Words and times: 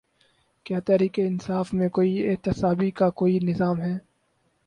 کیا 0.65 0.79
تحریک 0.79 1.19
انصاف 1.19 1.73
میں 1.73 1.89
خود 1.89 2.07
احتسابی 2.29 2.89
کا 2.91 3.09
کوئی 3.11 3.37
نظام 3.43 3.81
ہے؟ 3.81 3.97